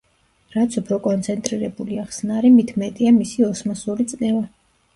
[0.53, 4.45] რაც უფრო კონცენტრირებულია ხსნარი, მით მეტია მისი ოსმოსური წნევა.